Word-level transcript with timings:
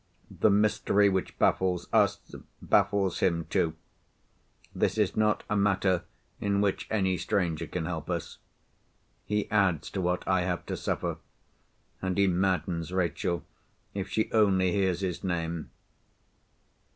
The 0.31 0.49
mystery 0.49 1.09
which 1.09 1.37
baffles 1.37 1.87
us, 1.93 2.17
baffles 2.59 3.19
him 3.19 3.45
too. 3.51 3.75
This 4.73 4.97
is 4.97 5.15
not 5.15 5.43
a 5.47 5.55
matter 5.55 6.05
in 6.39 6.59
which 6.59 6.87
any 6.89 7.17
stranger 7.17 7.67
can 7.67 7.85
help 7.85 8.09
us. 8.09 8.39
He 9.27 9.47
adds 9.51 9.91
to 9.91 10.01
what 10.01 10.27
I 10.27 10.41
have 10.41 10.65
to 10.65 10.75
suffer; 10.75 11.17
and 12.01 12.17
he 12.17 12.25
maddens 12.25 12.91
Rachel 12.91 13.45
if 13.93 14.09
she 14.09 14.31
only 14.31 14.71
hears 14.71 15.01
his 15.01 15.23
name. 15.23 15.69